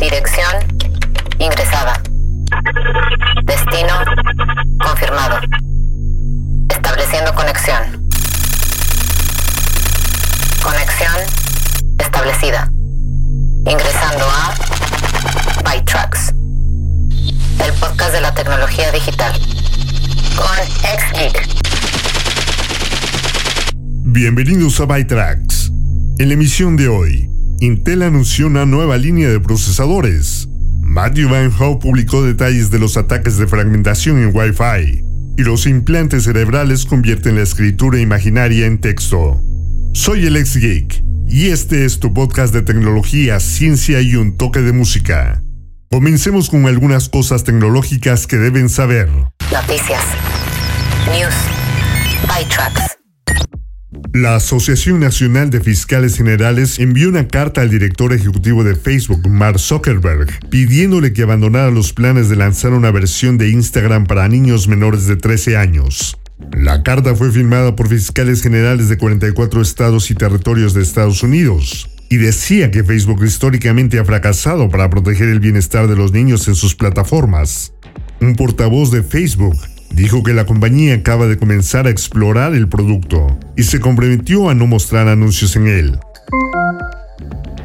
[0.00, 0.64] Dirección
[1.38, 2.00] ingresada.
[3.44, 3.92] Destino
[4.82, 5.38] confirmado.
[6.70, 8.08] Estableciendo conexión.
[10.62, 11.16] Conexión
[11.98, 12.72] establecida.
[13.66, 14.54] Ingresando a
[15.70, 16.32] ByTrax.
[17.62, 19.38] El podcast de la tecnología digital.
[20.34, 21.46] Con XGeek.
[24.06, 25.70] Bienvenidos a ByTrax.
[26.18, 27.29] En la emisión de hoy,
[27.60, 30.48] Intel anunció una nueva línea de procesadores.
[30.80, 35.04] Matthew Van publicó detalles de los ataques de fragmentación en Wi-Fi.
[35.36, 39.42] Y los implantes cerebrales convierten la escritura imaginaria en texto.
[39.92, 44.62] Soy el ex geek y este es tu podcast de tecnología, ciencia y un toque
[44.62, 45.42] de música.
[45.90, 49.10] Comencemos con algunas cosas tecnológicas que deben saber.
[49.52, 50.04] Noticias.
[51.12, 51.34] News.
[52.26, 52.99] ByTrax.
[54.12, 59.60] La Asociación Nacional de Fiscales Generales envió una carta al director ejecutivo de Facebook, Mark
[59.60, 65.06] Zuckerberg, pidiéndole que abandonara los planes de lanzar una versión de Instagram para niños menores
[65.06, 66.18] de 13 años.
[66.52, 71.88] La carta fue firmada por fiscales generales de 44 estados y territorios de Estados Unidos
[72.08, 76.56] y decía que Facebook históricamente ha fracasado para proteger el bienestar de los niños en
[76.56, 77.74] sus plataformas.
[78.20, 79.56] Un portavoz de Facebook
[79.90, 84.54] dijo que la compañía acaba de comenzar a explorar el producto y se comprometió a
[84.54, 85.98] no mostrar anuncios en él.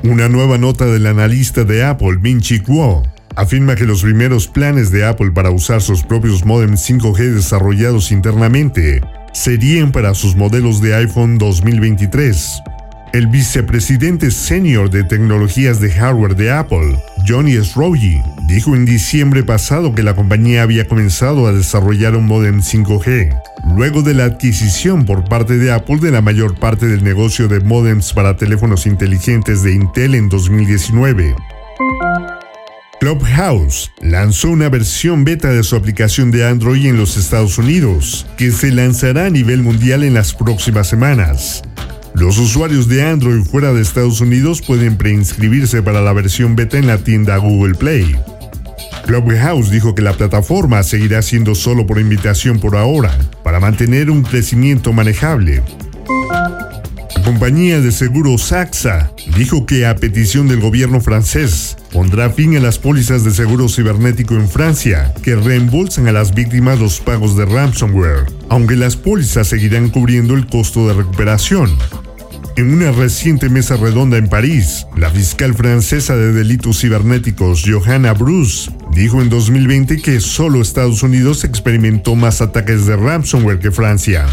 [0.04, 3.04] Una nueva nota del analista de Apple, Min-Chi Kuo,
[3.36, 9.02] afirma que los primeros planes de Apple para usar sus propios modems 5G desarrollados internamente
[9.34, 12.62] serían para sus modelos de iPhone 2023.
[13.14, 19.94] El vicepresidente senior de tecnologías de hardware de Apple, Johnny Srogi, dijo en diciembre pasado
[19.94, 23.38] que la compañía había comenzado a desarrollar un modem 5G,
[23.76, 27.60] luego de la adquisición por parte de Apple de la mayor parte del negocio de
[27.60, 31.36] modems para teléfonos inteligentes de Intel en 2019.
[33.00, 38.52] Clubhouse lanzó una versión beta de su aplicación de Android en los Estados Unidos, que
[38.52, 41.62] se lanzará a nivel mundial en las próximas semanas.
[42.16, 46.88] Los usuarios de Android fuera de Estados Unidos pueden preinscribirse para la versión beta en
[46.88, 48.16] la tienda Google Play.
[49.06, 54.24] Clubhouse dijo que la plataforma seguirá siendo solo por invitación por ahora, para mantener un
[54.24, 55.62] crecimiento manejable.
[57.16, 62.60] La compañía de seguros AXA dijo que a petición del gobierno francés pondrá fin a
[62.60, 67.46] las pólizas de seguro cibernético en Francia que reembolsan a las víctimas los pagos de
[67.46, 71.72] ransomware, aunque las pólizas seguirán cubriendo el costo de recuperación.
[72.58, 78.72] En una reciente mesa redonda en París, la fiscal francesa de delitos cibernéticos Johanna Bruce
[78.96, 84.26] dijo en 2020 que solo Estados Unidos experimentó más ataques de ransomware que Francia.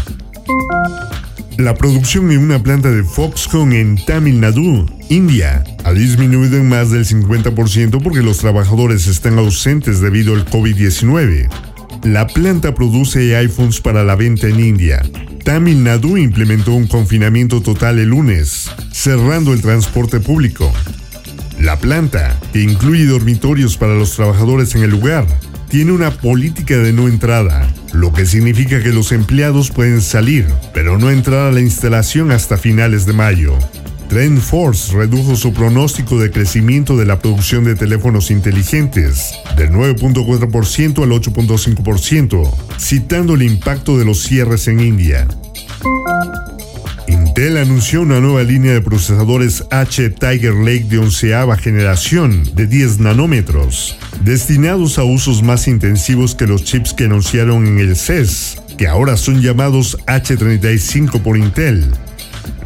[1.57, 6.91] La producción en una planta de Foxconn en Tamil Nadu, India, ha disminuido en más
[6.91, 11.49] del 50% porque los trabajadores están ausentes debido al COVID-19.
[12.03, 15.03] La planta produce iPhones para la venta en India.
[15.43, 20.71] Tamil Nadu implementó un confinamiento total el lunes, cerrando el transporte público.
[21.63, 25.25] La planta, que incluye dormitorios para los trabajadores en el lugar,
[25.69, 30.97] tiene una política de no entrada, lo que significa que los empleados pueden salir, pero
[30.97, 33.57] no entrar a la instalación hasta finales de mayo.
[34.09, 41.11] TrendForce redujo su pronóstico de crecimiento de la producción de teléfonos inteligentes del 9.4% al
[41.11, 45.29] 8.5%, citando el impacto de los cierres en India.
[47.35, 52.99] Intel anunció una nueva línea de procesadores H Tiger Lake de onceava generación de 10
[52.99, 58.87] nanómetros, destinados a usos más intensivos que los chips que anunciaron en el CES, que
[58.87, 61.89] ahora son llamados H35 por Intel.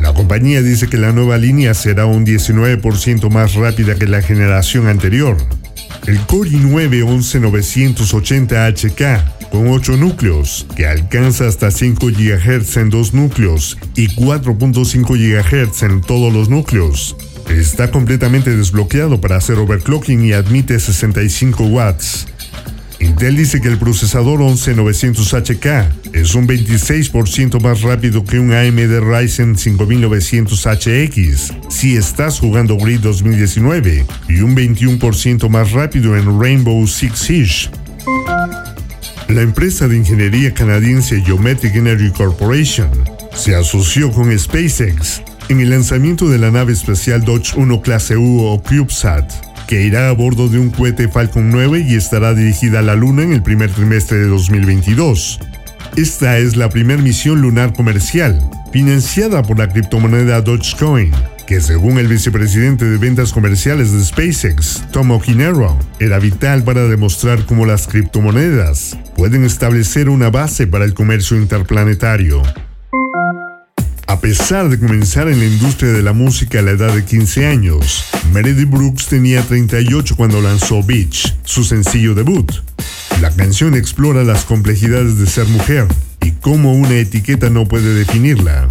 [0.02, 4.88] La compañía dice que la nueva línea será un 19% más rápida que la generación
[4.88, 5.38] anterior.
[6.08, 13.78] El Core i9 11980HK con 8 núcleos, que alcanza hasta 5 GHz en dos núcleos
[13.96, 17.18] y 4.5 GHz en todos los núcleos.
[17.50, 22.28] Está completamente desbloqueado para hacer overclocking y admite 65 watts.
[23.00, 29.56] Intel dice que el procesador 11900HK es un 26% más rápido que un AMD Ryzen
[29.56, 37.70] 5900HX si estás jugando Grid 2019 y un 21% más rápido en Rainbow Six Siege.
[39.28, 42.90] La empresa de ingeniería canadiense Geometric Energy Corporation
[43.36, 48.46] se asoció con SpaceX en el lanzamiento de la nave espacial Dodge 1 Clase U
[48.46, 49.32] o CubeSat,
[49.68, 53.24] que irá a bordo de un cohete Falcon 9 y estará dirigida a la Luna
[53.24, 55.40] en el primer trimestre de 2022.
[55.98, 58.40] Esta es la primera misión lunar comercial,
[58.72, 61.12] financiada por la criptomoneda Dogecoin,
[61.46, 67.46] que según el vicepresidente de ventas comerciales de SpaceX, Tom O'Hinero, era vital para demostrar
[67.46, 72.42] cómo las criptomonedas pueden establecer una base para el comercio interplanetario.
[74.08, 77.46] A pesar de comenzar en la industria de la música a la edad de 15
[77.46, 82.50] años, Meredith Brooks tenía 38 cuando lanzó Beach, su sencillo debut.
[83.20, 85.88] La canción explora las complejidades de ser mujer
[86.22, 88.66] y cómo una etiqueta no puede definirla.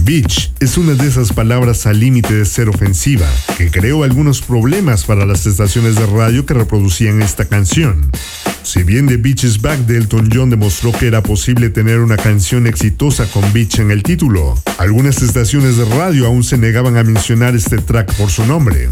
[0.00, 5.04] Bitch es una de esas palabras al límite de ser ofensiva, que creó algunos problemas
[5.04, 8.10] para las estaciones de radio que reproducían esta canción.
[8.62, 12.66] Si bien The Beach Back de Elton John demostró que era posible tener una canción
[12.66, 17.54] exitosa con Beach en el título, algunas estaciones de radio aún se negaban a mencionar
[17.56, 18.88] este track por su nombre.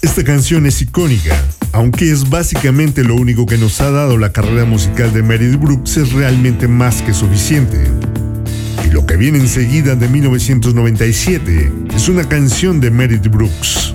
[0.00, 1.36] Esta canción es icónica,
[1.72, 5.96] aunque es básicamente lo único que nos ha dado la carrera musical de Meredith Brooks
[5.96, 7.78] es realmente más que suficiente.
[8.92, 13.94] Lo que viene enseguida de 1997 es una canción de Meredith Brooks.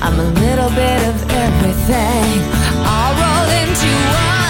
[0.00, 2.42] I'm a little bit of everything.
[2.86, 4.47] I'll roll into one.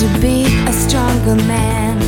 [0.00, 1.98] To be a stronger man.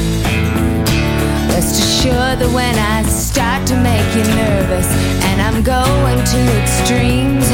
[1.50, 4.88] Rest assured that when I start to make you nervous
[5.28, 7.44] and I'm going to extremes,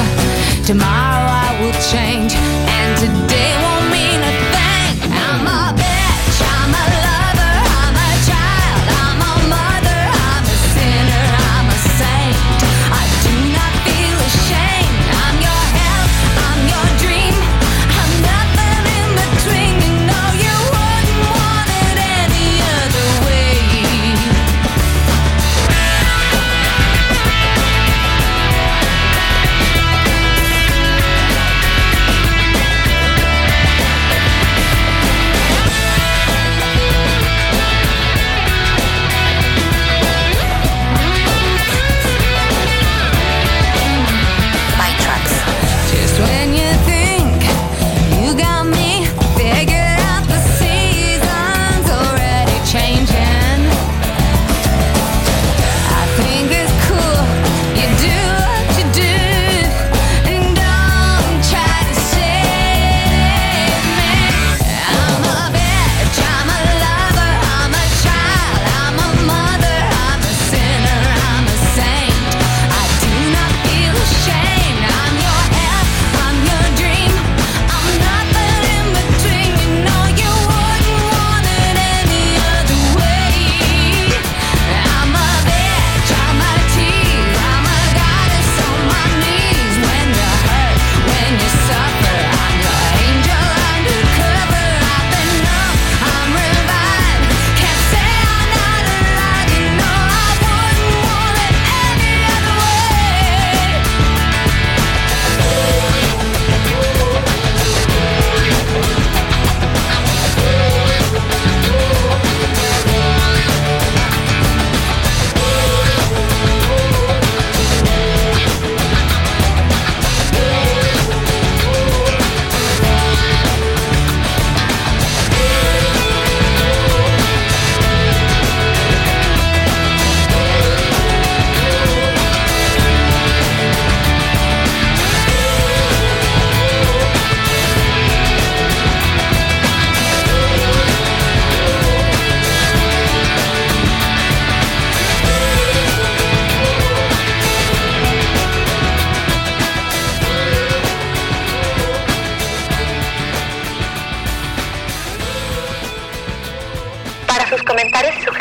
[0.64, 3.47] tomorrow I will change and today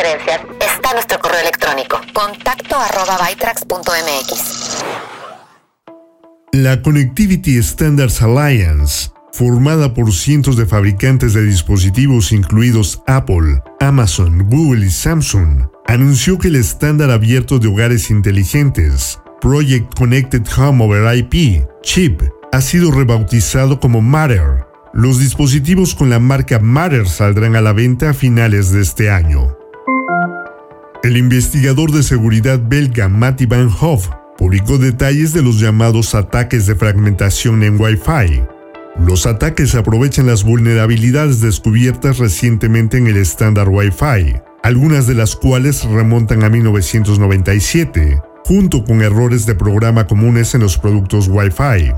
[0.07, 4.83] está nuestro correo electrónico contacto arroba bytrax.mx.
[6.53, 14.85] La Connectivity Standards Alliance, formada por cientos de fabricantes de dispositivos incluidos Apple, Amazon, Google
[14.85, 21.67] y Samsung, anunció que el estándar abierto de hogares inteligentes, Project Connected Home over IP,
[21.81, 22.21] CHIP,
[22.53, 24.65] ha sido rebautizado como Matter.
[24.93, 29.57] Los dispositivos con la marca Matter saldrán a la venta a finales de este año.
[31.07, 36.75] El investigador de seguridad belga Matti Van Hoff publicó detalles de los llamados ataques de
[36.75, 38.41] fragmentación en Wi-Fi.
[39.05, 45.85] Los ataques aprovechan las vulnerabilidades descubiertas recientemente en el estándar Wi-Fi, algunas de las cuales
[45.85, 51.93] remontan a 1997, junto con errores de programa comunes en los productos Wi-Fi.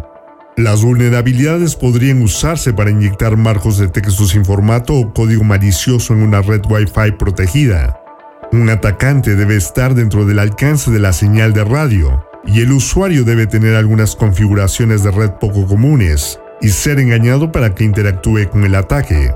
[0.55, 6.21] Las vulnerabilidades podrían usarse para inyectar marcos de texto sin formato o código malicioso en
[6.21, 7.99] una red Wi-Fi protegida.
[8.51, 13.23] Un atacante debe estar dentro del alcance de la señal de radio, y el usuario
[13.23, 18.63] debe tener algunas configuraciones de red poco comunes y ser engañado para que interactúe con
[18.63, 19.33] el ataque.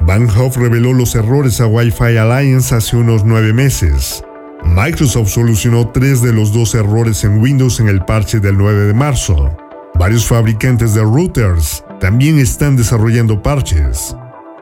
[0.00, 4.24] Van Hoff reveló los errores a Wi-Fi Alliance hace unos nueve meses.
[4.64, 8.94] Microsoft solucionó tres de los dos errores en Windows en el parche del 9 de
[8.94, 9.56] marzo.
[9.94, 14.16] Varios fabricantes de routers también están desarrollando parches.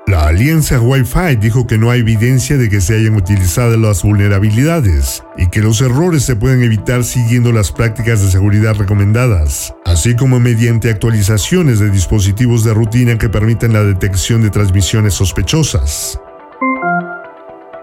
[0.09, 5.25] La alianza Wi-Fi dijo que no hay evidencia de que se hayan utilizado las vulnerabilidades
[5.37, 10.39] y que los errores se pueden evitar siguiendo las prácticas de seguridad recomendadas, así como
[10.39, 16.21] mediante actualizaciones de dispositivos de rutina que permitan la detección de transmisiones sospechosas.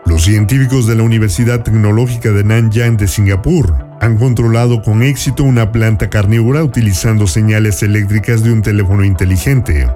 [0.05, 5.73] Los científicos de la Universidad Tecnológica de Nanyang de Singapur han controlado con éxito una
[5.73, 9.87] planta carnívora utilizando señales eléctricas de un teléfono inteligente.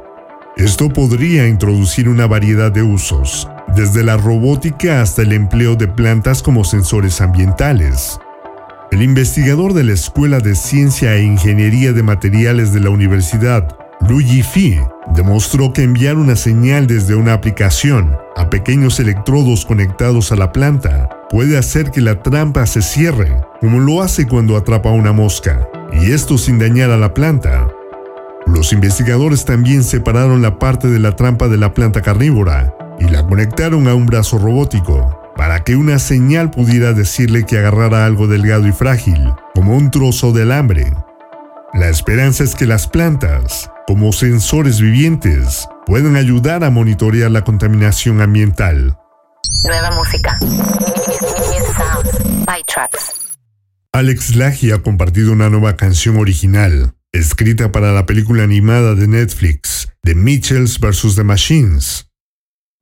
[0.57, 6.41] Esto podría introducir una variedad de usos, desde la robótica hasta el empleo de plantas
[6.41, 8.17] como sensores ambientales.
[8.91, 13.77] El investigador de la Escuela de Ciencia e Ingeniería de Materiales de la Universidad,
[14.09, 14.81] Lu Yifei,
[15.13, 21.07] demostró que enviar una señal desde una aplicación a pequeños electrodos conectados a la planta
[21.29, 26.13] puede hacer que la trampa se cierre, como lo hace cuando atrapa una mosca, y
[26.13, 27.67] esto sin dañar a la planta.
[28.47, 33.25] Los investigadores también separaron la parte de la trampa de la planta carnívora y la
[33.25, 38.67] conectaron a un brazo robótico para que una señal pudiera decirle que agarrara algo delgado
[38.67, 40.91] y frágil, como un trozo de alambre.
[41.73, 48.21] La esperanza es que las plantas, como sensores vivientes, puedan ayudar a monitorear la contaminación
[48.21, 48.97] ambiental.
[49.63, 50.39] Nueva música.
[50.39, 52.45] Sounds.
[52.45, 52.63] By.
[53.93, 59.89] Alex Laji ha compartido una nueva canción original, escrita para la película animada de Netflix,
[60.03, 61.15] The Mitchells vs.
[61.15, 62.07] The Machines.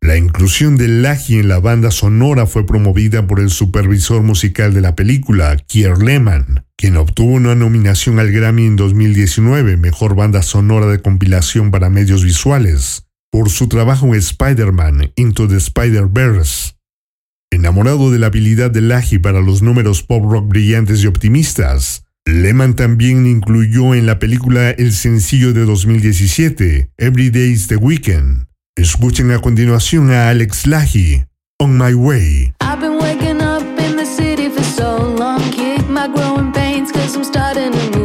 [0.01, 4.81] La inclusión de Laji en la banda sonora fue promovida por el supervisor musical de
[4.81, 10.85] la película, Kier Lehman, quien obtuvo una nominación al Grammy en 2019, Mejor Banda Sonora
[10.87, 16.73] de Compilación para Medios Visuales, por su trabajo en Spider-Man Into the Spider-Verse.
[17.51, 22.75] Enamorado de la habilidad de Laji para los números pop rock brillantes y optimistas, Lehman
[22.75, 28.47] también incluyó en la película el sencillo de 2017, Every Day's the Weekend.
[28.75, 31.23] Escuchen a continuación a Alex Lahi,
[31.59, 32.53] On My Way.
[32.61, 35.39] I've been waking up in the city for so long.
[35.51, 38.04] Kick my growing pains, cause I'm starting to move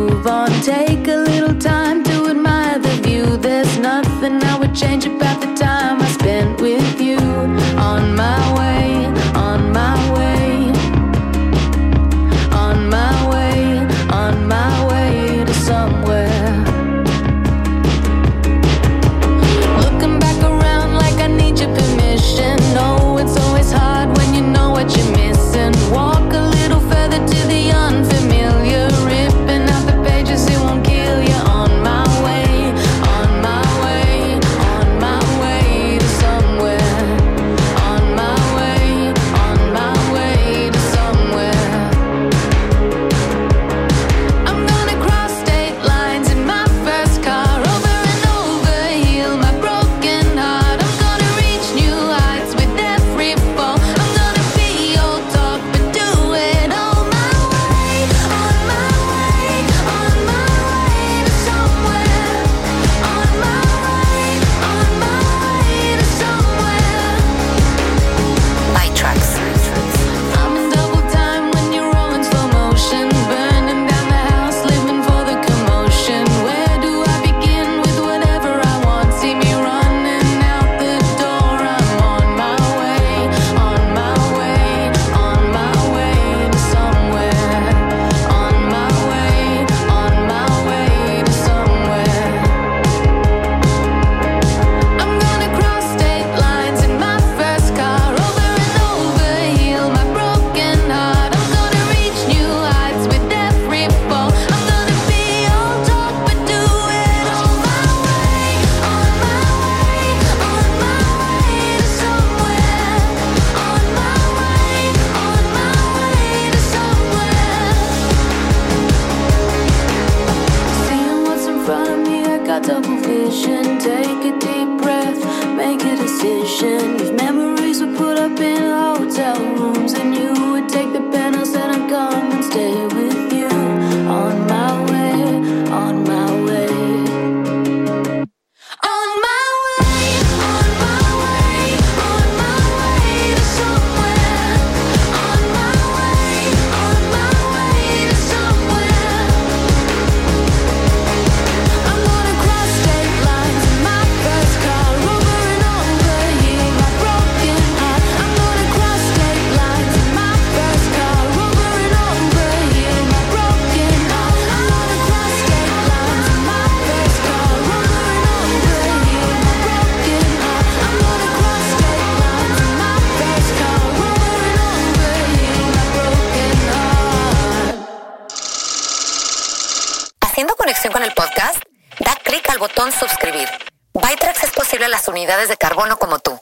[185.99, 186.33] como tú.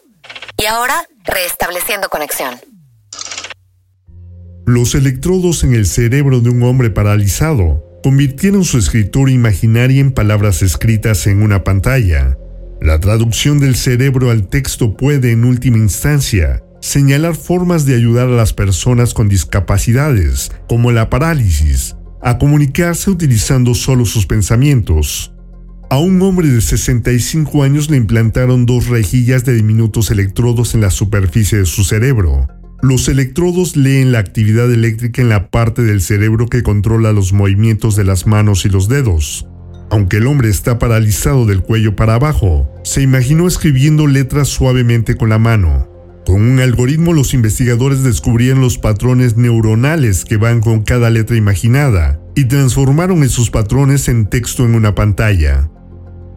[0.56, 2.56] Y ahora, restableciendo conexión.
[4.66, 10.62] Los electrodos en el cerebro de un hombre paralizado convirtieron su escritura imaginaria en palabras
[10.62, 12.36] escritas en una pantalla.
[12.80, 18.32] La traducción del cerebro al texto puede, en última instancia, señalar formas de ayudar a
[18.32, 25.32] las personas con discapacidades, como la parálisis, a comunicarse utilizando solo sus pensamientos.
[25.90, 30.90] A un hombre de 65 años le implantaron dos rejillas de diminutos electrodos en la
[30.90, 32.46] superficie de su cerebro.
[32.82, 37.96] Los electrodos leen la actividad eléctrica en la parte del cerebro que controla los movimientos
[37.96, 39.46] de las manos y los dedos.
[39.90, 45.30] Aunque el hombre está paralizado del cuello para abajo, se imaginó escribiendo letras suavemente con
[45.30, 45.88] la mano.
[46.26, 52.20] Con un algoritmo los investigadores descubrieron los patrones neuronales que van con cada letra imaginada
[52.34, 55.70] y transformaron esos patrones en texto en una pantalla.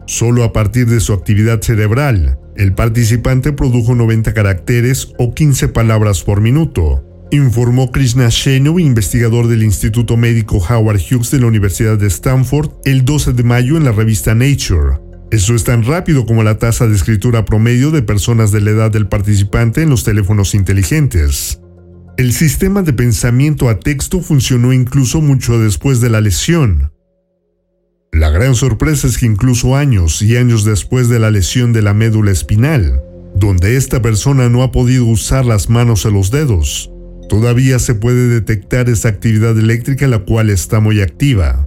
[0.06, 6.22] Solo a partir de su actividad cerebral, el participante produjo 90 caracteres o 15 palabras
[6.22, 12.08] por minuto, informó Krishna Shenu, investigador del Instituto Médico Howard Hughes de la Universidad de
[12.08, 14.98] Stanford, el 12 de mayo en la revista Nature.
[15.30, 18.90] Eso es tan rápido como la tasa de escritura promedio de personas de la edad
[18.90, 21.58] del participante en los teléfonos inteligentes.
[22.18, 26.92] El sistema de pensamiento a texto funcionó incluso mucho después de la lesión.
[28.14, 31.94] La gran sorpresa es que incluso años y años después de la lesión de la
[31.94, 33.02] médula espinal,
[33.34, 36.92] donde esta persona no ha podido usar las manos o los dedos,
[37.30, 41.66] todavía se puede detectar esa actividad eléctrica la cual está muy activa.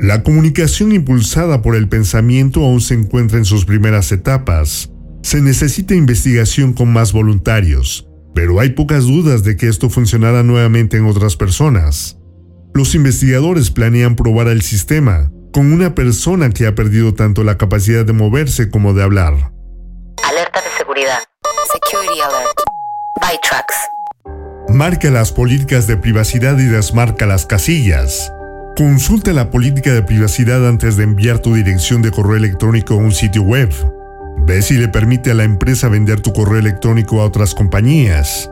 [0.00, 4.90] La comunicación impulsada por el pensamiento aún se encuentra en sus primeras etapas.
[5.22, 10.96] Se necesita investigación con más voluntarios, pero hay pocas dudas de que esto funcionará nuevamente
[10.96, 12.18] en otras personas.
[12.74, 18.04] Los investigadores planean probar el sistema con una persona que ha perdido tanto la capacidad
[18.04, 19.52] de moverse como de hablar.
[20.28, 21.20] Alerta de seguridad.
[21.72, 22.58] Security Alert.
[23.20, 23.74] Bytrax.
[24.68, 28.32] Marca las políticas de privacidad y desmarca las casillas.
[28.76, 33.12] Consulta la política de privacidad antes de enviar tu dirección de correo electrónico a un
[33.12, 33.72] sitio web.
[34.48, 38.50] Ve si le permite a la empresa vender tu correo electrónico a otras compañías.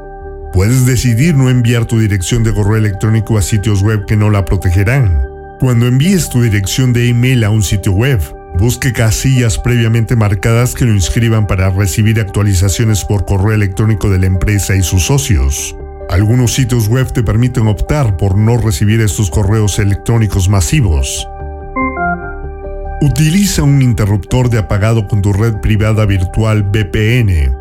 [0.53, 4.45] Puedes decidir no enviar tu dirección de correo electrónico a sitios web que no la
[4.45, 5.32] protegerán.
[5.63, 8.21] Cuando envíes tu dirección de email a un sitio web,
[8.59, 14.27] busque casillas previamente marcadas que lo inscriban para recibir actualizaciones por correo electrónico de la
[14.27, 15.77] empresa y sus socios.
[16.11, 21.29] Algunos sitios web te permiten optar por no recibir estos correos electrónicos masivos.
[23.01, 27.57] Utiliza un interruptor de apagado con tu red privada virtual VPN.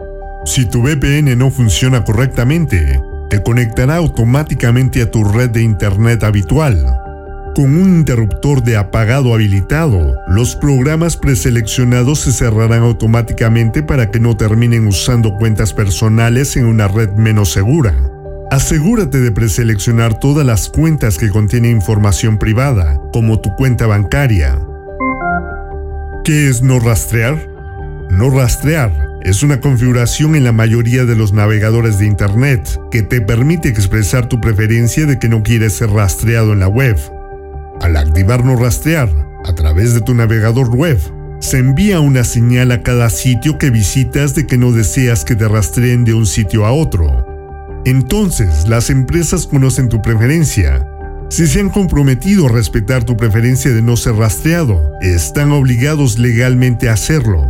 [0.45, 7.00] Si tu VPN no funciona correctamente, te conectará automáticamente a tu red de Internet habitual.
[7.53, 14.37] Con un interruptor de apagado habilitado, los programas preseleccionados se cerrarán automáticamente para que no
[14.37, 17.93] terminen usando cuentas personales en una red menos segura.
[18.51, 24.57] Asegúrate de preseleccionar todas las cuentas que contienen información privada, como tu cuenta bancaria.
[26.23, 27.49] ¿Qué es no rastrear?
[28.09, 33.19] No rastrear es una configuración en la mayoría de los navegadores de Internet que te
[33.19, 36.97] permite expresar tu preferencia de que no quieres ser rastreado en la web.
[37.81, 39.09] Al activar no rastrear
[39.43, 40.99] a través de tu navegador web,
[41.39, 45.47] se envía una señal a cada sitio que visitas de que no deseas que te
[45.47, 47.25] rastreen de un sitio a otro.
[47.85, 50.87] Entonces, las empresas conocen tu preferencia.
[51.31, 56.87] Si se han comprometido a respetar tu preferencia de no ser rastreado, están obligados legalmente
[56.87, 57.43] a hacerlo.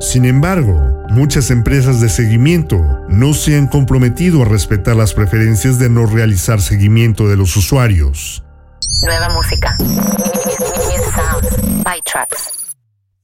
[0.00, 5.90] Sin embargo, muchas empresas de seguimiento no se han comprometido a respetar las preferencias de
[5.90, 8.45] no realizar seguimiento de los usuarios.
[9.02, 9.76] Nueva música.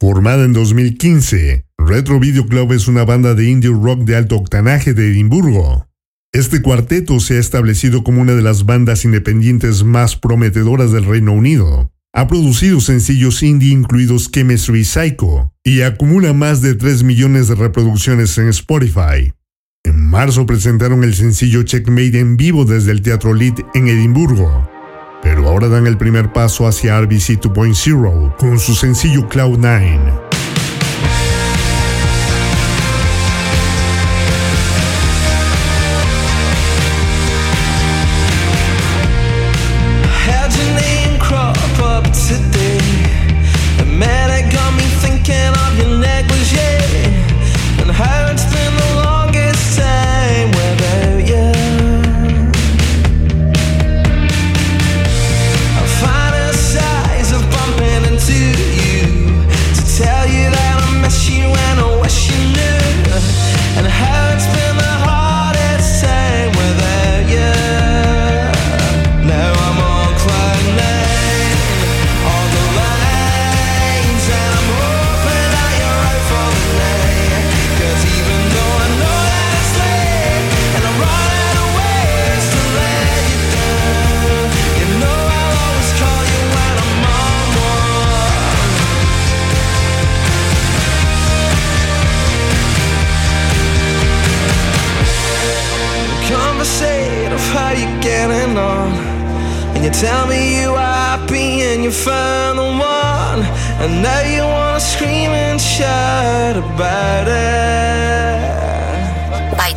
[0.01, 4.93] Formada en 2015, Retro Video Club es una banda de indie rock de alto octanaje
[4.93, 5.87] de Edimburgo.
[6.33, 11.33] Este cuarteto se ha establecido como una de las bandas independientes más prometedoras del Reino
[11.33, 11.93] Unido.
[12.13, 18.37] Ha producido sencillos indie incluidos Chemistry Psycho y acumula más de 3 millones de reproducciones
[18.39, 19.33] en Spotify.
[19.85, 24.72] En marzo presentaron el sencillo Checkmate en vivo desde el Teatro Lit en Edimburgo
[25.23, 30.32] pero ahora dan el primer paso hacia RBC 2.0 con su sencillo Cloud9.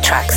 [0.02, 0.35] tracks.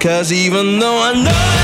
[0.00, 1.57] Cause even though I know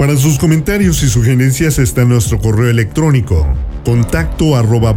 [0.00, 3.46] Para sus comentarios y sugerencias está nuestro correo electrónico
[3.84, 4.96] contacto arroba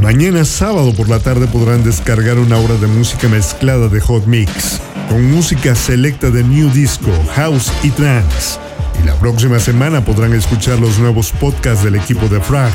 [0.00, 4.80] Mañana sábado por la tarde podrán descargar una hora de música mezclada de Hot Mix,
[5.10, 8.58] con música selecta de New Disco, House y Trance.
[9.02, 12.72] Y la próxima semana podrán escuchar los nuevos podcasts del equipo de Frag.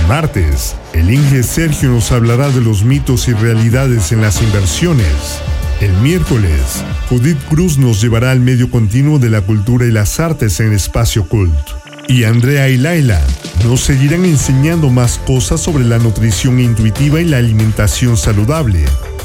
[0.00, 5.42] El martes, el Inge Sergio nos hablará de los mitos y realidades en las inversiones.
[5.80, 10.60] El miércoles, Judith Cruz nos llevará al medio continuo de la cultura y las artes
[10.60, 11.52] en Espacio Cult.
[12.08, 13.20] Y Andrea y Laila
[13.64, 18.84] nos seguirán enseñando más cosas sobre la nutrición intuitiva y la alimentación saludable.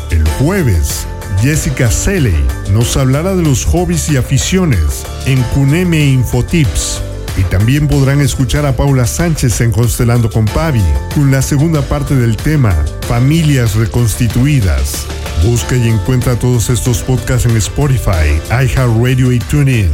[0.10, 1.06] El jueves,
[1.42, 2.36] Jessica Seley
[2.72, 7.02] nos hablará de los hobbies y aficiones en Cuneme Infotips.
[7.38, 10.82] Y también podrán escuchar a Paula Sánchez en Constelando con Pavi,
[11.14, 12.74] con la segunda parte del tema,
[13.08, 15.06] Familias Reconstituidas.
[15.44, 19.92] Busca y encuentra todos estos podcasts en Spotify, iHeartRadio y TuneIn.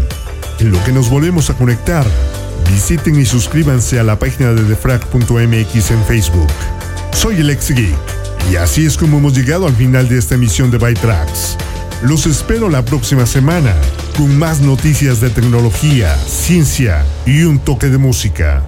[0.59, 2.05] En lo que nos volvemos a conectar,
[2.69, 6.47] visiten y suscríbanse a la página de defrag.mx en Facebook.
[7.11, 7.95] Soy el geek
[8.51, 11.57] y así es como hemos llegado al final de esta emisión de Byte Tracks.
[12.01, 13.73] Los espero la próxima semana
[14.17, 18.61] con más noticias de tecnología, ciencia y un toque de música.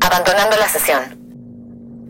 [0.00, 1.23] Abandonando la sesión.